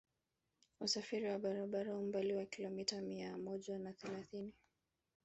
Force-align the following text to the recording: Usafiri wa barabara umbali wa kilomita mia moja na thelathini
Usafiri 0.81 1.25
wa 1.25 1.39
barabara 1.39 1.95
umbali 1.97 2.33
wa 2.35 2.45
kilomita 2.45 3.01
mia 3.01 3.37
moja 3.37 3.79
na 3.79 3.93
thelathini 3.93 4.53